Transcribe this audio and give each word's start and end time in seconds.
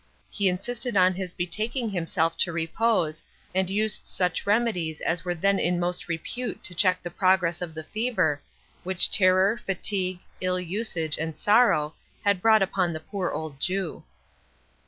He 0.31 0.49
insisted 0.49 0.97
on 0.97 1.13
his 1.13 1.35
betaking 1.35 1.91
himself 1.91 2.35
to 2.37 2.51
repose, 2.51 3.23
and 3.53 3.69
used 3.69 4.07
such 4.07 4.47
remedies 4.47 4.99
as 4.99 5.23
were 5.23 5.35
then 5.35 5.59
in 5.59 5.79
most 5.79 6.07
repute 6.09 6.63
to 6.63 6.73
check 6.73 7.03
the 7.03 7.11
progress 7.11 7.61
of 7.61 7.75
the 7.75 7.83
fever, 7.83 8.41
which 8.83 9.11
terror, 9.11 9.61
fatigue, 9.63 10.21
ill 10.41 10.59
usage, 10.59 11.19
and 11.19 11.37
sorrow, 11.37 11.93
had 12.25 12.41
brought 12.41 12.63
upon 12.63 12.93
the 12.93 12.99
poor 12.99 13.29
old 13.29 13.59
Jew. 13.59 14.03